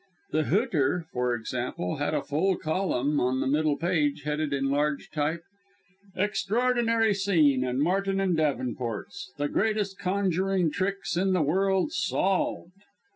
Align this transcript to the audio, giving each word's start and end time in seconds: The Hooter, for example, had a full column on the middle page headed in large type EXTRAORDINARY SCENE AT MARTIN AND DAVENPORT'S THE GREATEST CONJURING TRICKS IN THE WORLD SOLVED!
The 0.31 0.45
Hooter, 0.45 1.05
for 1.13 1.35
example, 1.35 1.97
had 1.97 2.15
a 2.15 2.23
full 2.23 2.57
column 2.57 3.19
on 3.19 3.39
the 3.39 3.45
middle 3.45 3.77
page 3.77 4.23
headed 4.23 4.51
in 4.51 4.71
large 4.71 5.11
type 5.11 5.43
EXTRAORDINARY 6.15 7.13
SCENE 7.13 7.63
AT 7.63 7.75
MARTIN 7.75 8.19
AND 8.19 8.35
DAVENPORT'S 8.35 9.31
THE 9.37 9.47
GREATEST 9.47 9.99
CONJURING 9.99 10.71
TRICKS 10.71 11.17
IN 11.17 11.33
THE 11.33 11.43
WORLD 11.43 11.91
SOLVED! 11.91 12.81